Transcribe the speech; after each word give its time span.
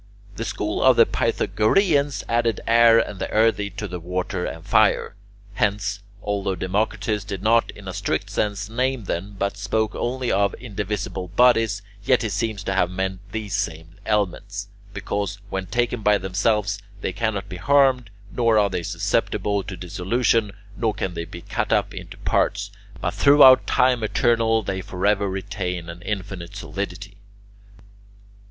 The 0.35 0.45
school 0.45 0.81
of 0.81 0.95
the 0.97 1.05
Pythagoreans 1.05 2.23
added 2.27 2.59
air 2.65 2.97
and 2.97 3.19
the 3.19 3.29
earthy 3.29 3.69
to 3.69 3.87
the 3.87 3.99
water 3.99 4.45
and 4.47 4.65
fire. 4.65 5.13
Hence, 5.53 5.99
although 6.23 6.55
Democritus 6.55 7.23
did 7.23 7.43
not 7.43 7.69
in 7.69 7.87
a 7.87 7.93
strict 7.93 8.31
sense 8.31 8.67
name 8.67 9.03
them, 9.03 9.35
but 9.37 9.57
spoke 9.57 9.93
only 9.93 10.31
of 10.31 10.55
indivisible 10.55 11.27
bodies, 11.27 11.83
yet 12.03 12.23
he 12.23 12.29
seems 12.29 12.63
to 12.63 12.73
have 12.73 12.89
meant 12.89 13.19
these 13.31 13.53
same 13.53 13.97
elements, 14.03 14.69
because 14.91 15.37
when 15.51 15.67
taken 15.67 16.01
by 16.01 16.17
themselves 16.17 16.79
they 17.01 17.13
cannot 17.13 17.47
be 17.47 17.57
harmed, 17.57 18.09
nor 18.35 18.57
are 18.57 18.71
they 18.71 18.81
susceptible 18.81 19.59
of 19.59 19.79
dissolution, 19.79 20.51
nor 20.75 20.95
can 20.95 21.13
they 21.13 21.25
be 21.25 21.43
cut 21.43 21.71
up 21.71 21.93
into 21.93 22.17
parts, 22.17 22.71
but 23.01 23.13
throughout 23.13 23.67
time 23.67 24.01
eternal 24.03 24.63
they 24.63 24.81
forever 24.81 25.29
retain 25.29 25.89
an 25.89 26.01
infinite 26.01 26.55
solidity. 26.55 27.17